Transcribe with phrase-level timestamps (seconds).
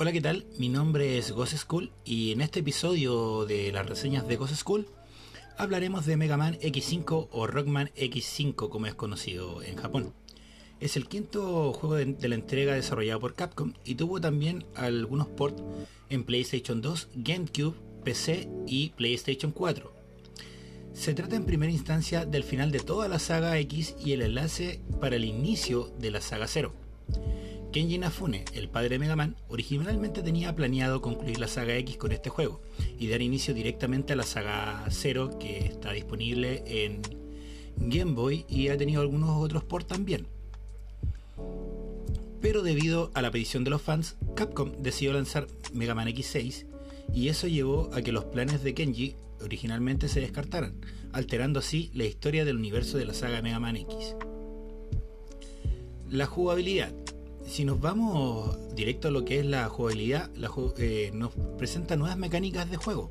[0.00, 0.46] Hola, ¿qué tal?
[0.58, 4.86] Mi nombre es Ghost School y en este episodio de las reseñas de Ghost School
[5.56, 10.14] hablaremos de Mega Man X5 o Rockman X5 como es conocido en Japón.
[10.78, 15.26] Es el quinto juego de, de, la entrega desarrollado por Capcom y tuvo también algunos
[15.26, 15.60] ports
[16.10, 17.74] en PlayStation 2, GameCube,
[18.04, 19.92] PC y PlayStation 4.
[20.92, 24.80] Se trata en primera instancia del final de toda la saga X y el enlace
[25.00, 26.72] para el inicio de la saga 0.
[27.72, 32.12] Kenji Inafune, el padre de Mega Man, originalmente tenía planeado concluir la saga X con
[32.12, 32.62] este juego
[32.98, 37.02] y dar inicio directamente a la saga 0 que está disponible en
[37.76, 40.26] Game Boy y ha tenido algunos otros ports también.
[42.40, 46.64] Pero debido a la petición de los fans, Capcom decidió lanzar Mega Man X6
[47.12, 50.74] y eso llevó a que los planes de Kenji originalmente se descartaran,
[51.12, 54.16] alterando así la historia del universo de la saga Mega Man X.
[56.08, 56.92] La jugabilidad
[57.48, 62.18] si nos vamos directo a lo que es la jugabilidad, la, eh, nos presenta nuevas
[62.18, 63.10] mecánicas de juego.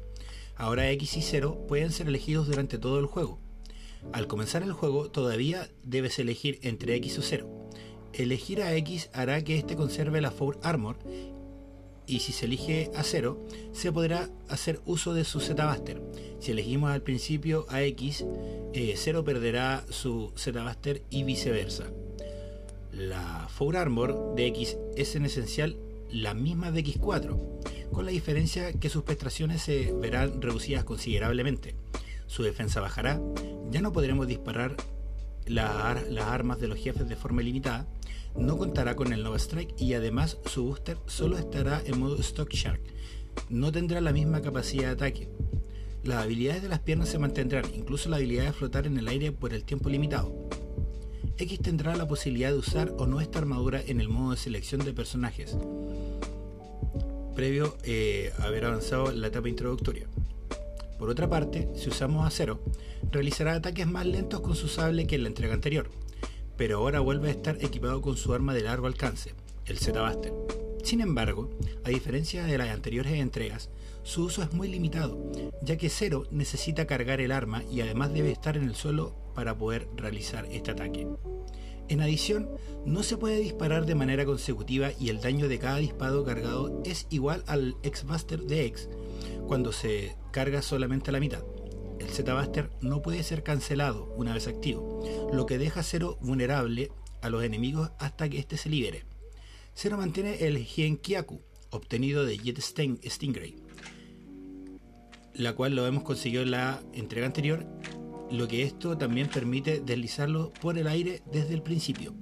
[0.55, 3.39] Ahora X y 0 pueden ser elegidos durante todo el juego.
[4.13, 7.69] Al comenzar el juego todavía debes elegir entre X o 0.
[8.13, 10.97] Elegir a X hará que éste conserve la Four Armor
[12.05, 13.37] y si se elige a 0
[13.73, 16.01] se podrá hacer uso de su Z-Buster.
[16.39, 18.23] Si elegimos al principio a X,
[18.73, 21.91] 0 eh, perderá su Z-Buster y viceversa.
[22.97, 25.77] La Four Armor de X es en esencial
[26.09, 27.37] la misma de X4,
[27.91, 31.75] con la diferencia que sus prestaciones se verán reducidas considerablemente.
[32.25, 33.21] Su defensa bajará,
[33.69, 34.75] ya no podremos disparar
[35.45, 37.87] la, las armas de los jefes de forma ilimitada,
[38.35, 42.51] no contará con el Nova Strike y además su booster solo estará en modo Stock
[42.51, 42.81] Shark,
[43.47, 45.29] no tendrá la misma capacidad de ataque.
[46.03, 49.31] Las habilidades de las piernas se mantendrán, incluso la habilidad de flotar en el aire
[49.31, 50.46] por el tiempo limitado.
[51.39, 54.83] X tendrá la posibilidad de usar o no esta armadura en el modo de selección
[54.83, 55.55] de personajes,
[57.35, 60.07] previo eh, haber avanzado la etapa introductoria.
[60.97, 62.59] Por otra parte, si usamos a cero,
[63.11, 65.91] realizará ataques más lentos con su sable que en la entrega anterior,
[66.57, 69.35] pero ahora vuelve a estar equipado con su arma de largo alcance,
[69.67, 70.33] el Z-Buster.
[70.83, 71.51] Sin embargo,
[71.83, 73.69] a diferencia de las anteriores entregas,
[74.01, 75.31] su uso es muy limitado,
[75.61, 79.55] ya que Zero necesita cargar el arma y además debe estar en el suelo para
[79.55, 81.07] poder realizar este ataque.
[81.89, 82.49] En adición,
[82.87, 87.05] no se puede disparar de manera consecutiva y el daño de cada disparo cargado es
[87.11, 88.89] igual al X-Buster de X
[89.45, 91.43] cuando se carga solamente a la mitad.
[91.99, 96.89] El Z-Buster no puede ser cancelado una vez activo, lo que deja Zero vulnerable
[97.21, 99.05] a los enemigos hasta que éste se libere.
[99.75, 103.55] Zero mantiene el Kyaku, obtenido de Jet Stingray,
[105.35, 107.67] la cual lo hemos conseguido en la entrega anterior,
[108.31, 112.13] lo que esto también permite deslizarlo por el aire desde el principio.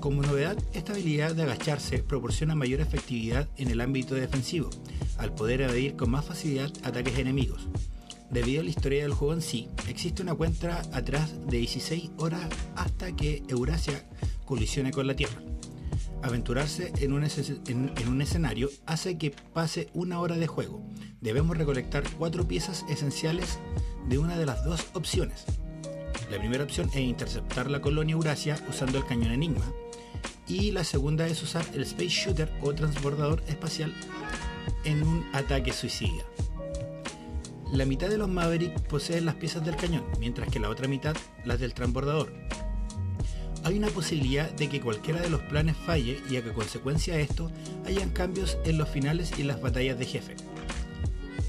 [0.00, 4.70] Como novedad, esta habilidad de agacharse proporciona mayor efectividad en el ámbito defensivo,
[5.18, 7.68] al poder evadir con más facilidad ataques enemigos.
[8.30, 12.48] Debido a la historia del juego en sí, existe una cuenta atrás de 16 horas
[12.74, 14.04] hasta que Eurasia
[14.44, 15.40] colisione con la Tierra.
[16.22, 20.82] Aventurarse en un, en un escenario hace que pase una hora de juego,
[21.20, 23.58] debemos recolectar cuatro piezas esenciales
[24.08, 25.44] de una de las dos opciones.
[26.30, 29.64] La primera opción es interceptar la colonia Eurasia usando el cañón Enigma
[30.48, 33.92] y la segunda es usar el Space Shooter o transbordador espacial
[34.84, 36.24] en un ataque suicida.
[37.72, 41.16] La mitad de los Maverick poseen las piezas del cañón, mientras que la otra mitad
[41.44, 42.32] las del transbordador.
[43.64, 47.22] Hay una posibilidad de que cualquiera de los planes falle y a que consecuencia de
[47.22, 47.50] esto
[47.84, 50.36] hayan cambios en los finales y las batallas de jefe.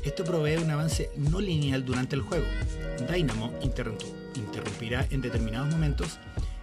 [0.04, 2.46] Esto provee un avance no lineal durante el juego.
[3.12, 6.20] Dynamo interrumpirá en determinados momentos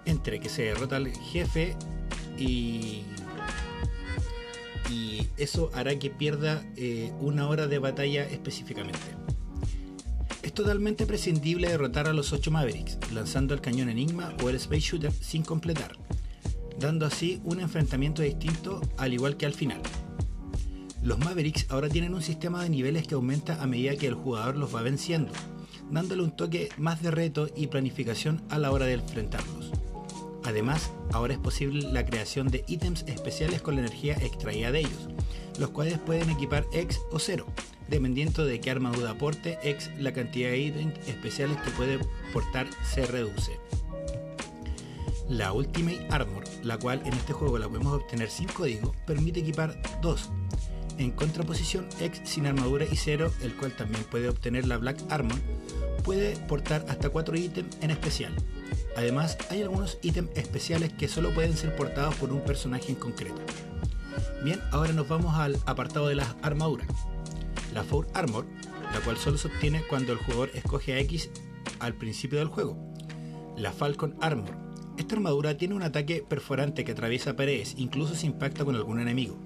[0.06, 1.76] entre que se derrota al jefe
[2.38, 3.02] y,
[4.90, 8.98] y eso hará que pierda eh, una hora de batalla específicamente.
[10.42, 14.80] Es totalmente prescindible derrotar a los 8 Mavericks, lanzando el cañón Enigma o el Space
[14.80, 15.96] Shooter sin completar,
[16.78, 19.80] dando así un enfrentamiento distinto al igual que al final.
[21.04, 24.56] Los Mavericks ahora tienen un sistema de niveles que aumenta a medida que el jugador
[24.56, 25.30] los va venciendo,
[25.90, 29.70] dándole un toque más de reto y planificación a la hora de enfrentarlos.
[30.44, 35.10] Además, ahora es posible la creación de ítems especiales con la energía extraída de ellos,
[35.58, 37.44] los cuales pueden equipar X o 0,
[37.88, 41.98] dependiendo de qué armadura aporte X, la cantidad de ítems especiales que puede
[42.32, 43.52] portar se reduce.
[45.28, 49.80] La Ultimate Armor, la cual en este juego la podemos obtener sin código, permite equipar
[50.00, 50.30] dos
[50.98, 55.38] en contraposición, X sin armadura y 0, el cual también puede obtener la Black Armor,
[56.02, 58.34] puede portar hasta 4 ítems en especial.
[58.96, 63.40] Además, hay algunos ítems especiales que solo pueden ser portados por un personaje en concreto.
[64.44, 66.86] Bien, ahora nos vamos al apartado de las armaduras.
[67.72, 68.46] La Four Armor,
[68.92, 71.30] la cual solo se obtiene cuando el jugador escoge a X
[71.80, 72.76] al principio del juego.
[73.56, 74.50] La Falcon Armor.
[74.96, 79.36] Esta armadura tiene un ataque perforante que atraviesa paredes, incluso se impacta con algún enemigo.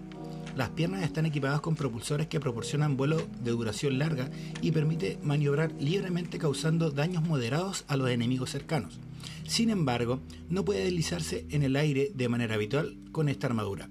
[0.58, 4.28] Las piernas están equipadas con propulsores que proporcionan vuelo de duración larga
[4.60, 8.98] y permite maniobrar libremente causando daños moderados a los enemigos cercanos.
[9.46, 10.18] Sin embargo,
[10.48, 13.88] no puede deslizarse en el aire de manera habitual con esta armadura.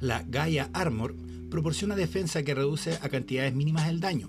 [0.00, 1.14] La Gaia Armor
[1.50, 4.28] proporciona defensa que reduce a cantidades mínimas el daño.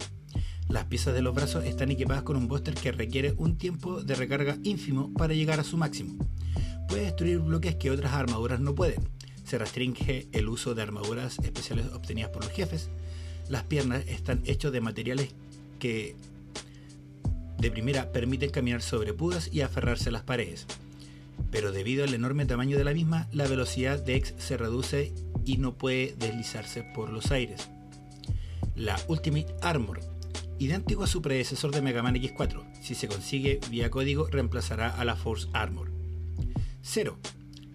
[0.67, 4.15] Las piezas de los brazos están equipadas con un booster que requiere un tiempo de
[4.15, 6.13] recarga ínfimo para llegar a su máximo.
[6.89, 9.20] Puede destruir bloques que otras armaduras no pueden.
[9.51, 12.89] Se restringe el uso de armaduras especiales obtenidas por los jefes.
[13.49, 15.31] Las piernas están hechas de materiales
[15.77, 16.15] que
[17.57, 20.67] de primera permiten caminar sobre pudas y aferrarse a las paredes.
[21.51, 25.11] Pero debido al enorme tamaño de la misma, la velocidad de X se reduce
[25.43, 27.69] y no puede deslizarse por los aires.
[28.77, 29.99] La Ultimate Armor,
[30.59, 35.03] idéntico a su predecesor de Mega Man X4, si se consigue vía código reemplazará a
[35.03, 35.91] la Force Armor.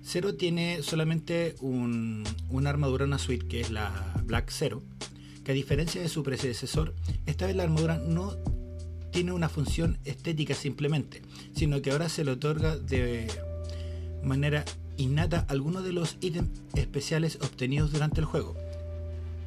[0.08, 4.80] Zero tiene solamente un, una armadura, una suite que es la Black Zero,
[5.42, 6.94] que a diferencia de su predecesor,
[7.26, 8.36] esta vez la armadura no
[9.10, 11.22] tiene una función estética simplemente,
[11.56, 13.26] sino que ahora se le otorga de
[14.22, 14.64] manera
[14.96, 18.54] innata algunos de los ítems especiales obtenidos durante el juego,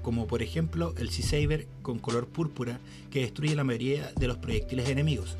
[0.02, 4.90] como por ejemplo el Sea-Saber con color púrpura que destruye la mayoría de los proyectiles
[4.90, 5.38] enemigos,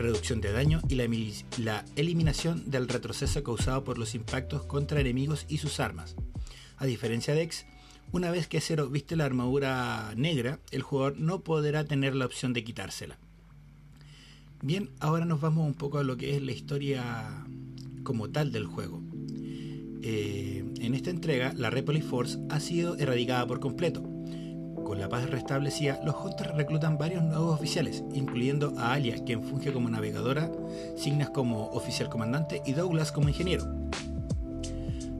[0.00, 5.58] reducción de daño y la, eliminación del retroceso causado por los impactos contra enemigos y
[5.58, 6.16] sus armas.
[6.76, 7.66] A diferencia de X,
[8.12, 12.52] una vez que Zero viste la armadura negra, el jugador no podrá tener la opción
[12.52, 13.18] de quitársela.
[14.62, 17.46] Bien, ahora nos vamos un poco a lo que es la historia
[18.02, 19.02] como tal del juego.
[20.02, 24.09] Eh, en esta entrega, la Repoly Force ha sido erradicada por completo.
[24.90, 29.72] Con la paz restablecida, los Hunters reclutan varios nuevos oficiales, incluyendo a Alia, quien funge
[29.72, 30.50] como navegadora,
[30.96, 33.72] Signas como oficial comandante y Douglas como ingeniero.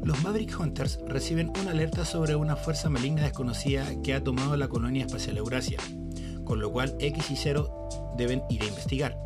[0.03, 4.67] Los Maverick Hunters reciben una alerta sobre una fuerza maligna desconocida que ha tomado la
[4.67, 5.79] colonia espacial Eurasia,
[6.43, 9.17] con lo cual X y Zero deben ir a investigar.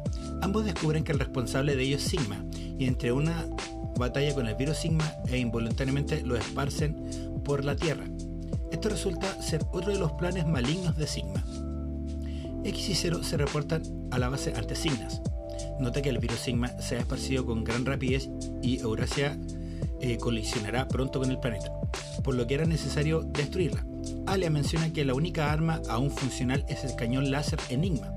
[0.43, 2.45] Ambos descubren que el responsable de ellos es Sigma,
[2.79, 3.47] y entre una
[3.97, 8.05] batalla con el virus Sigma e involuntariamente lo esparcen por la Tierra.
[8.75, 11.45] Esto resulta ser otro de los planes malignos de Sigma.
[12.65, 15.23] X y Zero se reportan a la base ante Signas.
[15.79, 18.29] Nota que el virus Sigma se ha esparcido con gran rapidez
[18.63, 19.39] y Eurasia
[20.01, 21.73] eh, colisionará pronto con el planeta,
[22.25, 23.87] por lo que era necesario destruirla.
[24.27, 28.13] Alia menciona que la única arma aún funcional es el cañón láser Enigma,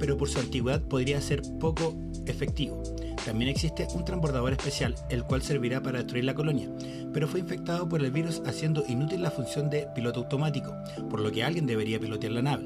[0.00, 1.94] pero por su antigüedad podría ser poco
[2.26, 2.82] efectivo.
[3.24, 6.68] También existe un transbordador especial, el cual servirá para destruir la colonia,
[7.12, 10.74] pero fue infectado por el virus haciendo inútil la función de piloto automático,
[11.10, 12.64] por lo que alguien debería pilotear la nave.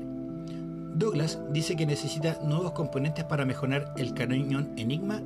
[0.95, 5.21] Douglas dice que necesita nuevos componentes para mejorar el cañón Enigma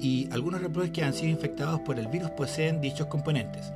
[0.00, 3.72] y algunos reproches que han sido infectados por el virus poseen dichos componentes.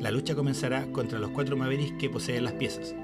[0.00, 2.94] La lucha comenzará contra los cuatro Mavericks que poseen las piezas.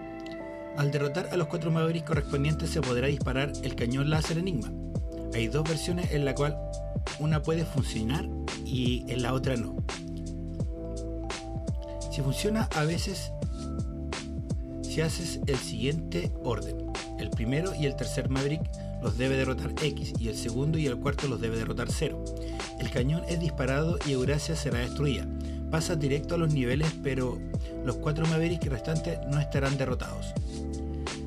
[0.79, 4.73] Al derrotar a los cuatro Mavericks correspondientes se podrá disparar el cañón láser Enigma.
[5.35, 6.57] Hay dos versiones en la cual
[7.19, 8.29] una puede funcionar
[8.65, 9.77] y en la otra no.
[12.13, 13.33] Si funciona a veces
[14.83, 16.87] si haces el siguiente orden.
[17.19, 18.62] El primero y el tercer Maverick
[19.03, 22.25] los debe derrotar X y el segundo y el cuarto los debe derrotar 0.
[22.79, 25.26] El cañón es disparado y Eurasia será destruida.
[25.69, 27.41] Pasa directo a los niveles pero
[27.85, 30.33] los cuatro Mavericks restantes no estarán derrotados.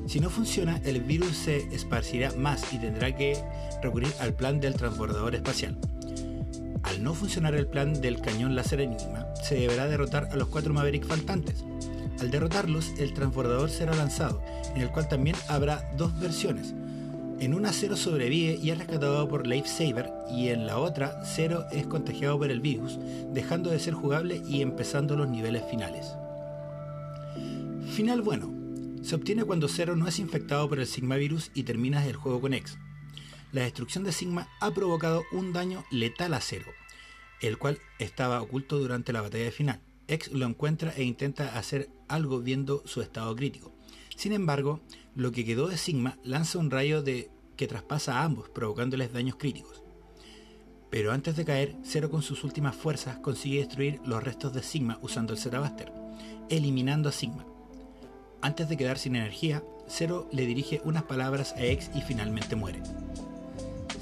[0.08, 3.36] Si no funciona, el virus se esparcirá más y tendrá que
[3.82, 5.76] recurrir al plan del transbordador espacial.
[6.82, 10.72] Al no funcionar el plan del cañón láser Enigma, se deberá derrotar a los cuatro
[10.72, 11.62] Maverick faltantes.
[12.20, 14.42] Al derrotarlos, el transbordador será lanzado,
[14.74, 16.74] en el cual también habrá dos versiones.
[17.38, 21.86] En una Zero sobrevive y es rescatado por Saber y en la otra Zero es
[21.86, 22.98] contagiado por el virus,
[23.34, 26.14] dejando de ser jugable y empezando los niveles finales.
[27.94, 28.57] Final bueno.
[29.08, 32.42] Se obtiene cuando Zero no es infectado por el Sigma virus y terminas el juego
[32.42, 32.76] con X
[33.52, 36.66] la destrucción de Sigma ha provocado un daño letal a Zero,
[37.40, 39.80] el cual estaba oculto durante la batalla final.
[40.06, 43.72] X lo encuentra e intenta hacer algo viendo su estado crítico.
[44.16, 44.80] Sin embargo,
[45.14, 49.36] lo que quedó de Sigma lanza un rayo de que traspasa a ambos, provocándoles daños
[49.36, 49.82] críticos.
[50.90, 54.98] Pero antes de caer, Zero con sus últimas fuerzas consigue destruir los restos de Sigma
[55.02, 55.92] usando el Zerabaster,
[56.48, 57.46] eliminando a Sigma.
[58.40, 62.80] Antes de quedar sin energía, Zero le dirige unas palabras a X y finalmente muere.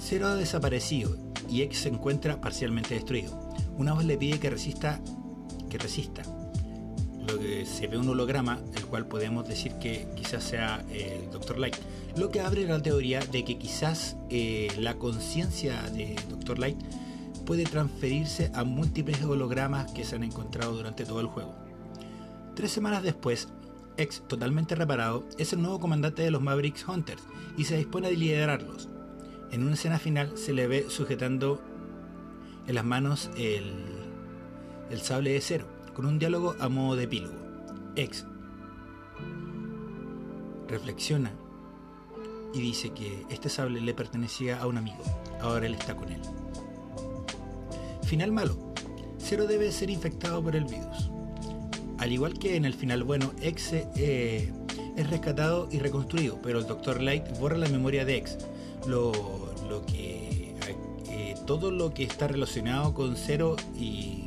[0.00, 1.16] Zero ha desaparecido
[1.48, 3.38] y X se encuentra parcialmente destruido.
[3.78, 5.00] Una voz le pide que resista,
[5.70, 6.22] que resista.
[7.26, 11.30] lo que se ve un holograma, el cual podemos decir que quizás sea eh, el
[11.32, 11.58] Dr.
[11.58, 11.74] Light.
[12.16, 16.60] Lo que abre la teoría de que quizás eh, la conciencia de Dr.
[16.60, 16.78] Light
[17.44, 21.54] puede transferirse a múltiples hologramas que se han encontrado durante todo el juego.
[22.54, 23.48] Tres semanas después,
[23.96, 27.22] X, totalmente reparado, es el nuevo comandante de los Mavericks Hunters
[27.56, 28.88] y se dispone a liderarlos.
[29.50, 31.60] En una escena final se le ve sujetando
[32.66, 33.72] en las manos el,
[34.90, 37.34] el sable de cero, con un diálogo a modo de epílogo.
[37.96, 38.26] X
[40.68, 41.32] reflexiona
[42.52, 45.02] y dice que este sable le pertenecía a un amigo,
[45.40, 46.20] ahora él está con él.
[48.02, 48.56] Final malo.
[49.18, 51.10] Cero debe ser infectado por el virus.
[51.98, 54.52] Al igual que en el final bueno, X eh,
[54.96, 57.02] es rescatado y reconstruido, pero el Dr.
[57.02, 58.38] Light borra la memoria de X.
[58.86, 59.12] Lo,
[59.86, 60.54] que
[61.08, 64.22] eh, todo lo que está relacionado con Cero y,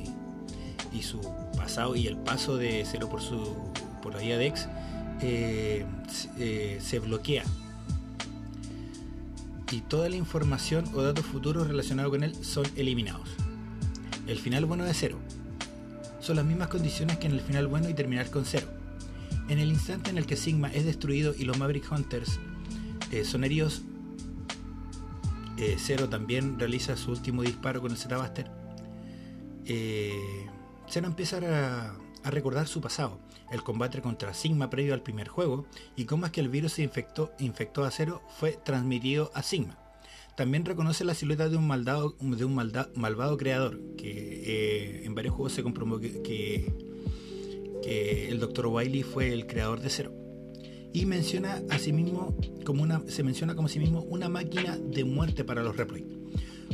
[1.02, 1.22] su
[1.56, 3.56] pasado y el paso de Cero por su
[4.02, 4.68] por la vida de X
[5.22, 5.86] eh,
[6.82, 7.46] se bloquea
[9.72, 13.30] y toda la información o datos futuros relacionados con él son eliminados.
[14.28, 15.18] El final bueno de cero.
[16.20, 18.68] Son las mismas condiciones que en el final bueno y terminar con cero.
[19.48, 22.40] En el instante en el que Sigma es destruido y los Maverick Hunters
[23.12, 23.82] eh, son heridos,
[25.58, 28.52] eh, Zero también realiza su último disparo con el Z-Buster.
[29.66, 30.48] Eh,
[30.90, 33.20] Zero empieza a, a, recordar su pasado,
[33.52, 36.84] el combate contra Sigma previo al primer juego y cómo es que el virus se
[36.84, 39.78] infectó, infectó a Zero fue transmitido a Sigma
[40.40, 45.36] también reconoce la silueta de un, maldado, de un malvado creador, que eh, en varios
[45.36, 46.72] juegos se comprobó que,
[47.84, 48.68] el Dr.
[48.68, 50.14] Wiley fue el creador de Zero.
[50.94, 55.04] Y menciona a sí mismo como una, se menciona como sí mismo una máquina de
[55.04, 56.06] muerte para los Reploid,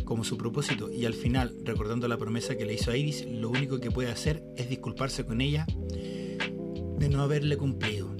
[0.03, 0.91] como su propósito.
[0.91, 4.11] Y al final, recordando la promesa que le hizo a Iris, lo único que puede
[4.11, 8.15] hacer es disculparse con ella de no haberle cumplido.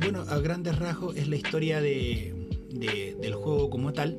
[0.00, 1.80] Bueno, a grandes rasgos es la historia
[2.68, 4.18] de, del juego como tal,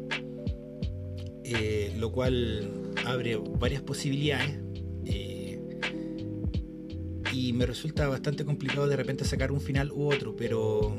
[1.43, 4.59] eh, lo cual abre varias posibilidades
[5.05, 5.59] eh,
[7.33, 10.95] y me resulta bastante complicado de repente sacar un final u otro, pero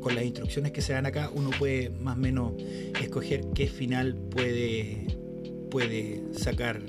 [0.00, 2.52] con las instrucciones que se dan acá uno puede más o menos
[3.00, 5.06] escoger qué final puede,
[5.70, 6.82] puede sacar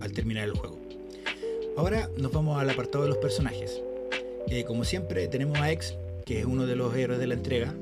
[0.00, 0.80] al terminar el juego.
[1.76, 3.82] Ahora nos vamos al apartado de los personajes.
[4.48, 5.94] Eh, como siempre tenemos a X,
[6.24, 7.74] que es uno de los héroes de la entrega,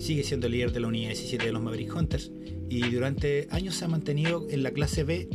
[0.00, 2.32] sigue siendo el líder de la unidad 17 de los Maverick Hunters
[2.68, 5.28] y durante años se ha mantenido en la clase B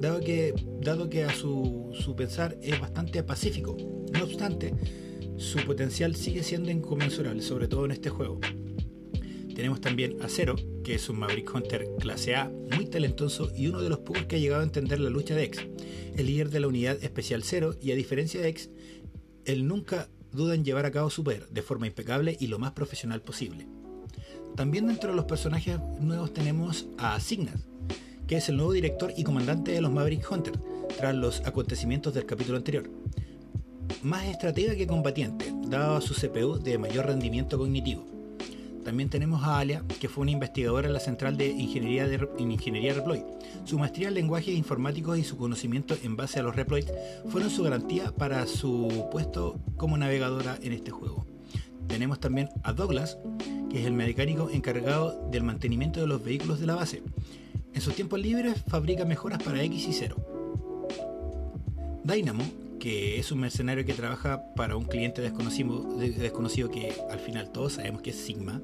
[0.00, 3.76] dado que, dado que a su, su pensar es bastante pacífico.
[4.12, 4.74] No obstante,
[5.36, 8.40] su potencial sigue siendo inconmensurable, sobre todo en este juego.
[9.54, 13.80] Tenemos también a Zero, que es un Maverick Hunter clase A, muy talentoso y uno
[13.80, 15.60] de los pocos que ha llegado a entender la lucha de X,
[16.16, 18.70] el líder de la unidad especial Zero, y a diferencia de X,
[19.44, 22.72] él nunca duda en llevar a cabo su poder de forma impecable y lo más
[22.72, 23.66] profesional posible.
[24.58, 27.68] También dentro de los personajes nuevos tenemos a Signas,
[28.26, 30.58] que es el nuevo director y comandante de los Maverick Hunters,
[30.96, 32.90] tras los acontecimientos del capítulo anterior.
[34.02, 38.04] Más estratega que combatiente, dado su CPU de mayor rendimiento cognitivo.
[38.84, 42.94] También tenemos a Alia, que fue una investigadora en la Central de Ingeniería, de, Ingeniería
[42.94, 43.22] Reploid.
[43.64, 46.86] Su maestría en lenguajes informáticos y su conocimiento en base a los Reploid
[47.28, 51.26] fueron su garantía para su puesto como navegadora en este juego.
[51.86, 53.18] Tenemos también a Douglas,
[53.70, 57.02] que es el mecánico encargado del mantenimiento de los vehículos de la base.
[57.74, 60.16] En sus tiempos libres fabrica mejoras para X y Zero.
[62.04, 62.44] Dynamo,
[62.80, 67.74] que es un mercenario que trabaja para un cliente desconocido, desconocido que al final todos
[67.74, 68.62] sabemos que es Sigma,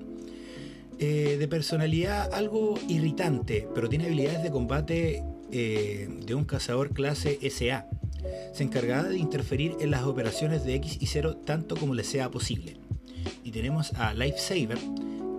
[0.99, 7.39] eh, de personalidad algo irritante, pero tiene habilidades de combate eh, de un cazador clase
[7.51, 7.87] SA.
[8.55, 12.31] Se encargará de interferir en las operaciones de X y Zero tanto como le sea
[12.31, 12.79] posible
[13.43, 14.79] y tenemos a Lifesaver,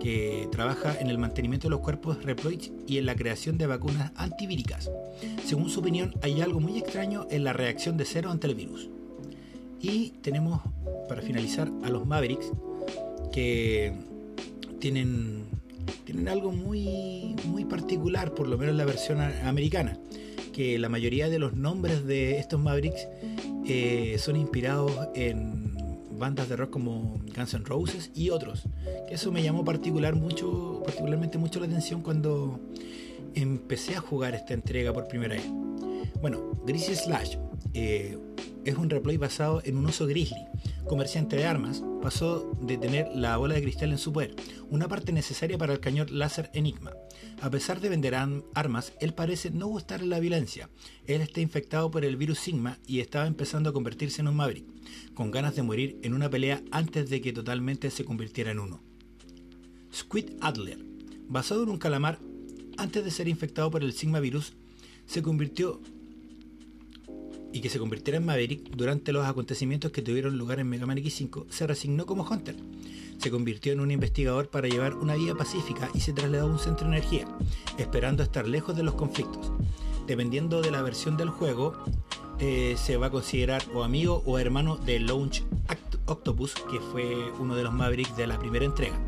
[0.00, 4.12] que trabaja en el mantenimiento de los cuerpos Reploid y en la creación de vacunas
[4.14, 4.90] antivíricas.
[5.44, 8.88] Según su opinión, hay algo muy extraño en la reacción de cero ante el virus.
[9.80, 10.60] Y tenemos,
[11.08, 12.52] para finalizar, a los Mavericks,
[13.32, 13.94] que
[14.78, 15.44] tienen,
[16.04, 19.98] tienen algo muy, muy particular, por lo menos en la versión americana,
[20.52, 23.08] que la mayoría de los nombres de estos Mavericks
[23.66, 25.75] eh, son inspirados en
[26.18, 28.64] bandas de rock como Guns N' Roses y otros.
[29.08, 32.60] Eso me llamó particular mucho, particularmente mucho la atención cuando
[33.34, 35.46] empecé a jugar esta entrega por primera vez.
[36.20, 37.36] Bueno, Greasy Slash
[37.74, 38.18] eh,
[38.64, 40.44] es un replay basado en un oso grizzly,
[40.86, 44.34] comerciante de armas, pasó de tener la bola de cristal en su poder,
[44.70, 46.92] una parte necesaria para el cañón láser Enigma.
[47.40, 50.70] A pesar de vender armas, él parece no gustar la violencia.
[51.06, 54.66] Él está infectado por el virus Sigma y estaba empezando a convertirse en un Maverick,
[55.14, 58.82] con ganas de morir en una pelea antes de que totalmente se convirtiera en uno.
[59.92, 60.78] Squid Adler,
[61.28, 62.18] basado en un calamar,
[62.78, 64.54] antes de ser infectado por el Sigma virus,
[65.06, 65.80] se convirtió
[67.52, 70.98] y que se convirtiera en Maverick durante los acontecimientos que tuvieron lugar en Mega Man
[70.98, 72.56] X5, se resignó como Hunter.
[73.18, 76.58] Se convirtió en un investigador para llevar una vida pacífica y se trasladó a un
[76.58, 77.26] centro de energía,
[77.78, 79.52] esperando estar lejos de los conflictos.
[80.06, 81.72] Dependiendo de la versión del juego,
[82.38, 85.42] eh, se va a considerar o amigo o hermano de Launch
[86.06, 88.98] Octopus, que fue uno de los Mavericks de la primera entrega.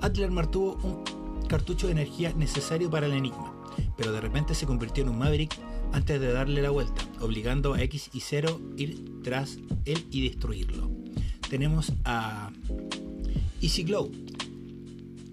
[0.00, 3.54] Adler mantuvo un cartucho de energía necesario para el enigma,
[3.96, 5.56] pero de repente se convirtió en un Maverick
[5.92, 10.90] antes de darle la vuelta, obligando a X y 0 ir tras él y destruirlo.
[11.48, 12.50] Tenemos a
[13.60, 14.10] Easy Glow.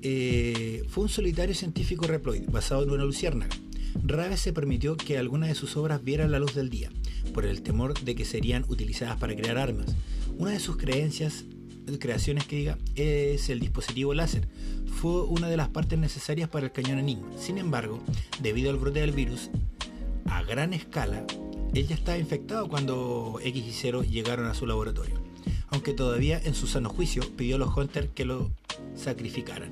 [0.02, 3.56] Eh, fue un solitario científico reploid basado en una luciérnaga.
[4.04, 6.92] Rara se permitió que alguna de sus obras vieran la luz del día,
[7.34, 9.96] por el temor de que serían utilizadas para crear armas.
[10.38, 11.46] Una de sus creencias,
[11.98, 14.48] creaciones que diga, es el dispositivo láser.
[15.02, 17.28] Fue una de las partes necesarias para el cañón Enigma.
[17.38, 18.00] Sin embargo,
[18.42, 19.50] debido al brote del virus,
[20.26, 21.26] a gran escala,
[21.74, 25.16] él ya estaba infectado cuando X y 0 llegaron a su laboratorio,
[25.70, 28.52] aunque todavía en su sano juicio pidió a los Hunters que lo
[28.96, 29.72] sacrificaran.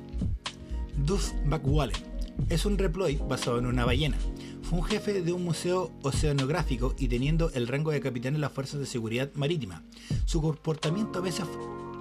[1.06, 2.18] Duff McWallen
[2.50, 4.18] es un reploid basado en una ballena.
[4.62, 8.52] Fue un jefe de un museo oceanográfico y teniendo el rango de capitán en las
[8.52, 9.84] fuerzas de seguridad marítima.
[10.26, 11.46] Su comportamiento a veces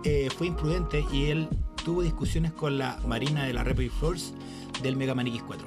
[0.07, 1.49] eh, fue imprudente y él
[1.85, 4.33] tuvo discusiones con la marina de la Reploid Force
[4.81, 5.67] del Mega Man X4.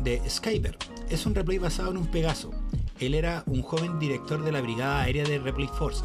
[0.00, 0.76] De Skyber
[1.08, 2.50] es un replay basado en un Pegaso.
[3.00, 6.04] Él era un joven director de la Brigada Aérea de Replay Force,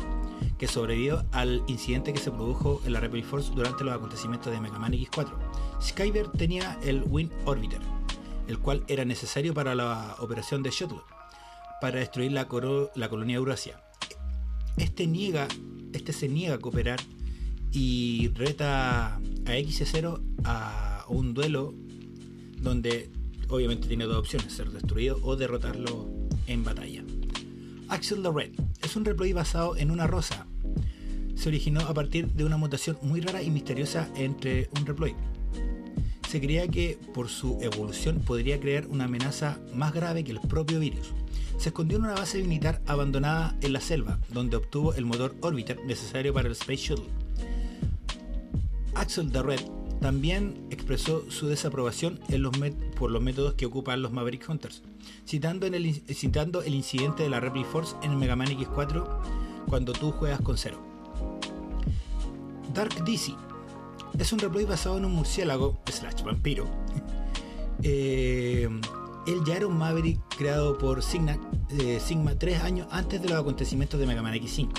[0.58, 4.62] que sobrevivió al incidente que se produjo en la Replay Force durante los acontecimientos de
[4.62, 5.34] Mega Man X4.
[5.82, 7.82] Skyber tenía el Wind Orbiter,
[8.48, 11.02] el cual era necesario para la operación de Shuttle,
[11.82, 12.48] para destruir la,
[12.96, 13.84] la colonia Eurasia.
[14.78, 15.50] Este, niega,
[15.94, 17.00] este se niega a cooperar
[17.72, 21.74] y reta a X0 a un duelo
[22.62, 23.10] donde
[23.50, 26.10] obviamente tiene dos opciones, ser destruido o derrotarlo
[26.48, 27.04] en batalla.
[27.90, 30.48] Axel the Red es un replay basado en una rosa.
[31.36, 35.16] Se originó a partir de una mutación muy rara y misteriosa entre un reploid.
[36.32, 40.80] Se creía que por su evolución podría crear una amenaza más grave que el propio
[40.80, 41.12] virus.
[41.58, 45.84] Se escondió en una base militar abandonada en la selva, donde obtuvo el motor Orbiter
[45.84, 47.10] necesario para el Space Shuttle.
[48.96, 49.60] Axel Red
[50.00, 52.22] también expresó su desaprobación
[52.98, 54.84] por los métodos que ocupan los Maverick Hunters,
[55.28, 60.40] citando, el, incidente de la Replay Force en el Mega Man X4 cuando tú juegas
[60.40, 60.82] con Zero.
[62.74, 63.36] Dark DC
[64.18, 66.66] es un replay basado en un murciélago slash vampiro.
[67.84, 68.70] Eh,
[69.26, 71.38] él ya era un Maverick creado por Sigma,
[71.80, 74.70] eh, Sigma tres años antes de los acontecimientos de Mega Man X5,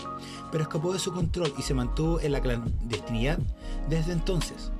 [0.52, 3.40] pero escapó de su control y se mantuvo en la clandestinidad
[3.88, 4.70] desde entonces.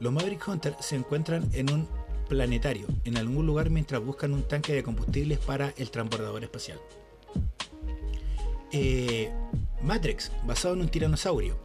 [0.00, 1.88] Los Maverick Hunters se encuentran en un
[2.28, 6.78] planetario, en algún lugar mientras buscan un tanque de combustibles para el transbordador espacial.
[8.72, 9.30] Eh,
[9.82, 11.58] Matrix, basado en un tiranosaurio.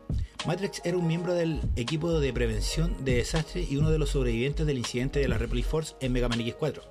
[0.45, 4.65] Matrix era un miembro del equipo de prevención de desastres y uno de los sobrevivientes
[4.65, 6.81] del incidente de la Replay Force en Mega Man X4.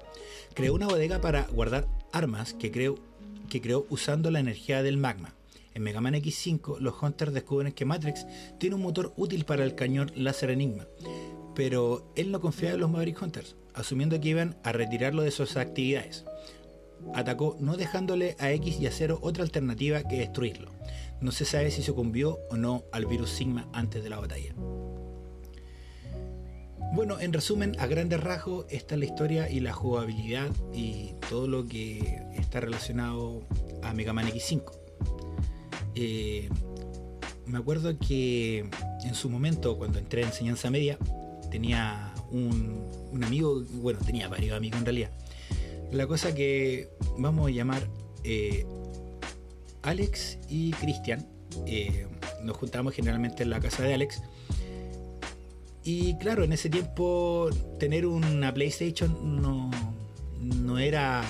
[0.52, 5.34] Creó una bodega para guardar armas que creó, usando la energía del magma.
[5.74, 8.26] En Mega Man X5, los Hunters descubren que Matrix
[8.58, 10.86] tiene un motor útil para el cañón láser Enigma,
[11.54, 15.56] pero él no confía en los Maverick Hunters, asumiendo que iban a retirarlo de sus
[15.56, 16.24] actividades.
[17.14, 20.72] Atacó no dejándole a X y a Zero otra alternativa que destruirlo.
[21.20, 24.54] No se sabe si sucumbió o no al virus Sigma antes de la batalla.
[26.92, 31.46] Bueno, en resumen, a grandes rasgos, esta es la historia y la jugabilidad y todo
[31.48, 33.42] lo que está relacionado
[33.82, 34.62] a Mega Man X5.
[35.94, 36.48] Eh,
[37.46, 38.68] me acuerdo que
[39.04, 40.98] en su momento, cuando entré a enseñanza media,
[41.50, 42.88] tenía un,
[43.22, 45.10] amigo, bueno, tenía varios amigos en realidad.
[45.92, 47.82] La cosa que vamos a llamar
[48.24, 48.66] eh,
[49.86, 51.26] Alex y Cristian.
[51.66, 52.06] Eh,
[52.42, 54.20] nos juntamos generalmente en la casa de Alex.
[55.84, 59.70] Y claro, en ese tiempo tener una PlayStation no,
[60.40, 61.22] no era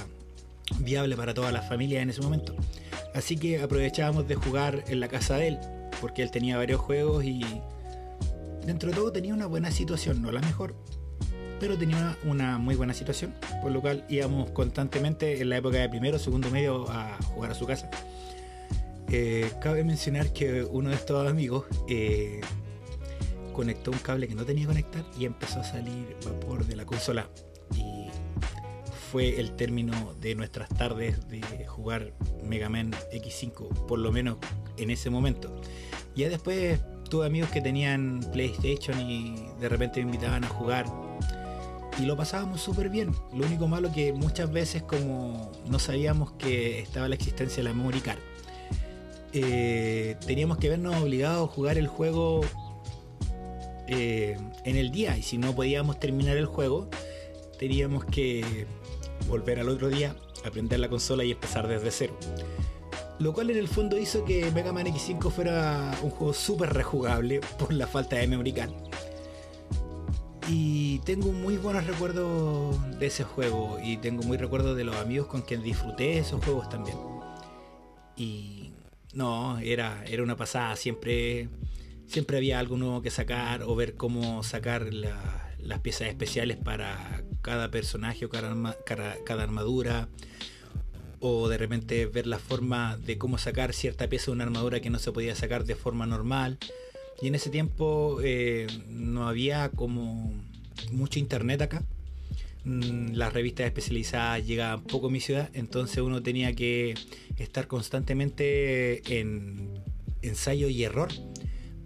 [0.79, 2.55] viable para todas las familias en ese momento.
[3.15, 5.59] Así que aprovechábamos de jugar en la casa de él,
[6.01, 7.45] porque él tenía varios juegos y
[8.65, 10.75] dentro de todo tenía una buena situación, no la mejor,
[11.61, 15.89] pero tenía una muy buena situación, por lo cual íbamos constantemente en la época de
[15.89, 17.91] primero segundo medio a jugar a su casa.
[19.11, 22.41] Eh, cabe mencionar que uno de estos amigos eh,
[23.53, 26.85] conectó un cable que no tenía que conectar y empezó a salir vapor de la
[26.85, 27.29] consola.
[27.75, 28.09] Y
[29.13, 32.13] fue el término de nuestras tardes de jugar
[32.45, 34.39] Mega Man X5, por lo menos
[34.77, 35.55] en ese momento.
[36.15, 40.87] Ya después tuve amigos que tenían PlayStation y de repente me invitaban a jugar
[41.99, 43.13] y lo pasábamos súper bien.
[43.33, 47.75] Lo único malo que muchas veces como no sabíamos que estaba la existencia de la
[47.75, 48.19] memory card,
[49.39, 52.41] eh, teníamos que vernos obligados a jugar el juego
[53.87, 56.89] eh, en el día y si no podíamos terminar el juego
[57.59, 58.67] teníamos que
[59.29, 62.17] volver al otro día, aprender la consola y empezar desde cero.
[63.19, 67.41] Lo cual en el fondo hizo que Mega Man X5 fuera un juego súper rejugable
[67.59, 68.73] por la falta de memory card.
[70.49, 75.27] Y tengo muy buenos recuerdos de ese juego y tengo muy recuerdos de los amigos
[75.27, 76.97] con quien disfruté esos juegos también.
[78.17, 78.66] Y
[79.17, 81.49] no, era, era una pasada, siempre,
[82.07, 87.71] siempre había algo nuevo que sacar o ver cómo sacar las piezas especiales para cada
[87.71, 88.55] personaje o cada,
[89.25, 90.09] cada armadura
[91.21, 94.91] o de repente ver la forma de cómo sacar cierta pieza de una armadura que
[94.91, 96.59] no se podía sacar de forma normal.
[97.23, 100.35] Y en ese tiempo eh, no había como
[100.93, 101.83] mucho internet acá.
[102.67, 106.95] Mm, las revistas especializadas llegaban poco a mi ciudad, entonces uno tenía que
[107.37, 109.71] estar constantemente en
[110.21, 111.09] ensayo y error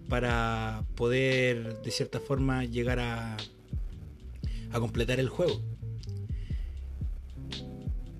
[0.09, 3.37] para poder de cierta forma llegar a,
[4.71, 5.61] a completar el juego.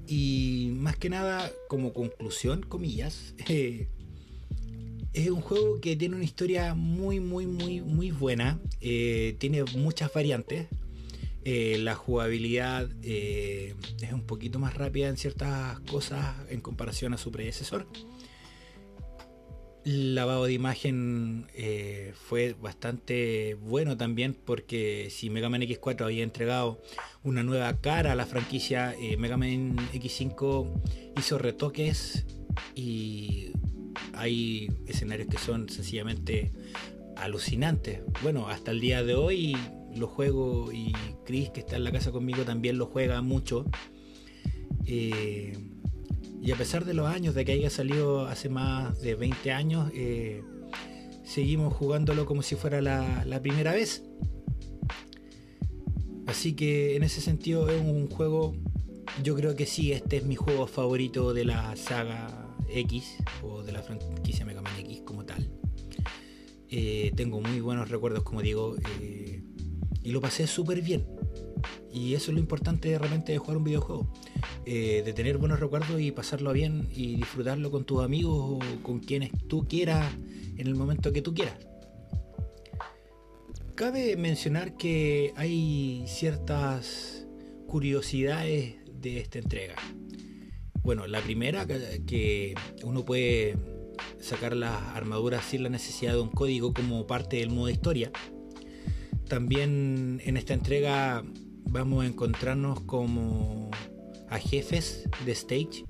[0.05, 3.87] Y más que nada, como conclusión, comillas, eh,
[5.13, 8.59] es un juego que tiene una historia muy, muy, muy, muy buena.
[8.81, 10.67] Eh, tiene muchas variantes.
[11.43, 13.73] Eh, la jugabilidad es
[14.11, 17.87] un poquito más rápida en ciertas cosas en comparación a su predecesor
[19.83, 26.81] lavado de imagen eh, fue bastante bueno también porque si Mega Man X4 había entregado
[27.23, 30.81] una nueva cara a la franquicia, eh, Mega Man X5
[31.17, 32.25] hizo retoques
[32.75, 33.51] y
[34.13, 36.51] hay escenarios que son sencillamente
[37.15, 38.01] alucinantes.
[38.21, 39.57] Bueno, hasta el día de hoy
[39.95, 40.93] lo juego y
[41.25, 43.65] Chris que está en la casa conmigo también lo juega mucho.
[44.85, 45.57] Eh,
[46.41, 49.91] y a pesar de los años, de que haya salido hace más de 20 años,
[49.93, 50.43] eh,
[51.23, 54.03] seguimos jugándolo como si fuera la, primera vez.
[56.25, 58.55] Así que en ese sentido es un juego,
[59.23, 63.73] yo creo que sí, este es mi juego favorito de la saga X o de
[63.73, 65.47] la franquicia Mega Man X como tal.
[66.69, 68.75] Eh, tengo muy buenos recuerdos, como digo,
[70.03, 71.05] y lo pasé súper bien.
[71.93, 74.11] Y eso es lo importante de repente de jugar un videojuego.
[74.65, 78.99] Eh, de tener buenos recuerdos y pasarlo bien y disfrutarlo con tus amigos o con
[78.99, 80.13] quienes tú quieras
[80.57, 81.55] en el momento que tú quieras.
[83.75, 87.25] Cabe mencionar que hay ciertas
[87.67, 89.75] curiosidades de esta entrega.
[90.83, 93.57] Bueno, la primera que uno puede
[94.19, 98.11] sacar las armaduras sin la necesidad de un código como parte del modo historia.
[99.31, 101.23] También en esta entrega
[101.63, 103.71] vamos a encontrarnos como
[104.29, 105.85] a jefes de stage,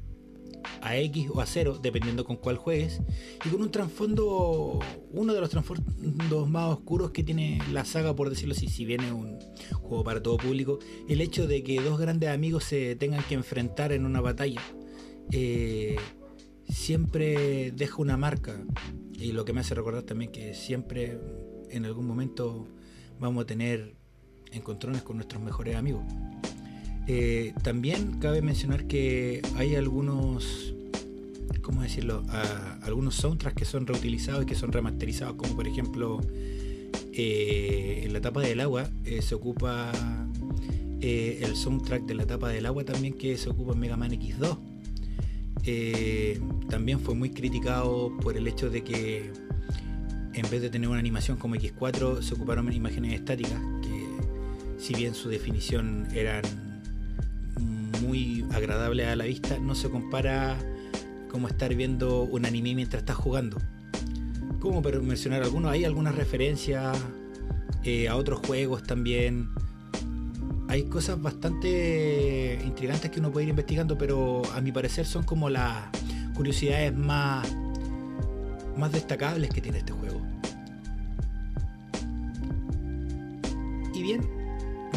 [0.84, 3.02] a X o a 0, dependiendo con cuál juegues,
[3.44, 8.30] y con un trasfondo, uno de los trasfondos más oscuros que tiene la saga, por
[8.30, 9.40] decirlo así, si viene un
[9.74, 10.78] juego para todo público,
[11.10, 14.62] el hecho de que dos grandes amigos se tengan que enfrentar en una batalla.
[15.32, 15.96] Eh,
[16.70, 18.64] siempre deja una marca
[19.14, 21.18] y lo que me hace recordar también que siempre
[21.72, 22.68] en algún momento
[23.22, 23.94] vamos a tener
[24.52, 26.04] encontrones con nuestros mejores amigos.
[27.08, 30.74] Eh, también cabe mencionar que hay algunos,
[31.62, 32.24] ¿cómo decirlo?
[32.82, 36.20] algunos soundtracks que son reutilizados y que son remasterizados, como por ejemplo
[37.14, 39.92] eh, en la tapa del agua eh, se ocupa
[41.02, 44.58] el soundtrack de la tapa del agua también que se ocupa en Mega Man X2.
[46.70, 49.32] también fue muy criticado por el hecho de que
[50.34, 53.60] en vez de tener una animación como X4 se ocuparon imágenes estáticas
[54.82, 56.42] si bien su definición eran
[58.02, 60.58] muy agradables a la vista, no se compara
[61.30, 63.58] como estar viendo un anime mientras estás jugando.
[64.60, 66.98] Como para mencionar algunos, hay algunas referencias
[67.84, 69.50] eh, a otros juegos también.
[70.68, 75.48] Hay cosas bastante intrigantes que uno puede ir investigando, pero a mi parecer son como
[75.48, 75.90] las
[76.34, 77.48] curiosidades más,
[78.78, 80.01] más destacables que tiene este juego.
[84.02, 84.22] Bien,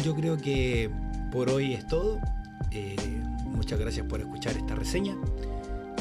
[0.03, 0.89] yo creo que
[1.31, 2.19] por hoy es todo.
[2.71, 2.95] Eh,
[3.45, 5.15] muchas gracias por escuchar esta reseña.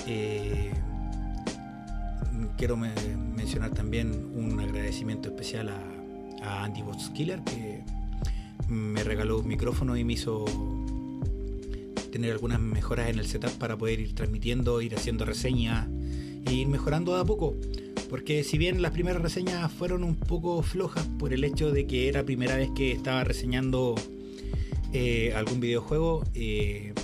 [0.06, 0.72] Eh,
[2.56, 5.82] quiero mencionar también un agradecimiento especial a,
[6.42, 7.84] a Andy Killer que
[8.68, 10.46] me regaló un micrófono y me hizo
[12.10, 15.88] tener algunas mejoras en el setup para poder ir transmitiendo, ir haciendo reseñas
[16.46, 17.54] e ir mejorando a poco.
[18.14, 22.06] Porque si bien las primeras reseñas fueron un poco flojas por el hecho de que
[22.06, 23.96] era primera vez que estaba reseñando
[24.92, 26.94] eh, algún videojuego, eh,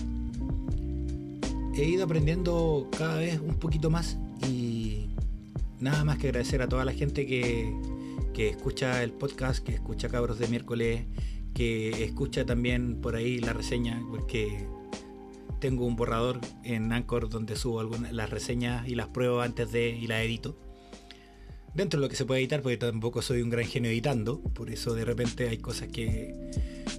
[1.75, 4.19] he ido aprendiendo cada vez un poquito más
[4.49, 5.09] y
[5.81, 7.75] nada más que agradecer a toda la gente que,
[8.33, 11.07] que escucha el podcast, que escucha Cabros de miércoles,
[11.55, 14.65] que escucha también por ahí la reseña, porque
[15.59, 20.07] tengo un borrador en Anchor donde subo las reseñas y las pruebo antes de y
[20.07, 20.70] las edito.
[21.75, 24.71] Dentro de lo que se puede editar, porque tampoco soy un gran genio editando, por
[24.71, 26.51] eso de repente hay cosas que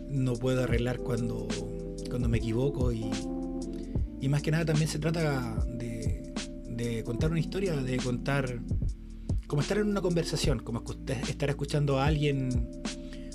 [0.10, 1.48] no puedo arreglar cuando,
[2.10, 3.06] cuando me equivoco y,
[4.22, 6.34] y más que nada también se trata de,
[6.70, 8.62] de contar una historia, de contar
[9.48, 12.70] como estar en una conversación, como estar escuchando a alguien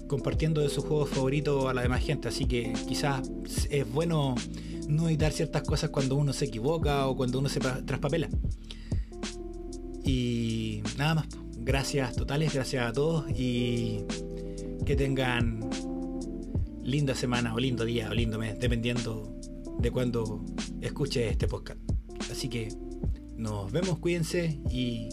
[0.07, 2.29] compartiendo de sus juegos favoritos a la demás gente.
[2.29, 3.31] Así que quizás
[3.70, 4.35] es bueno
[4.88, 8.29] no editar ciertas cosas cuando uno se equivoca o cuando uno se traspapela.
[10.07, 11.27] Y nada más.
[11.59, 14.05] Gracias totales, gracias a todos y
[14.85, 15.69] que tengan
[16.85, 19.37] linda semana o lindo día o lindo mes, dependiendo
[19.81, 20.45] de cuando
[20.81, 21.81] escuche este podcast.
[22.31, 22.69] Así que
[23.37, 25.09] nos vemos, cuídense y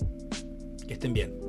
[0.87, 1.42] que estén bien.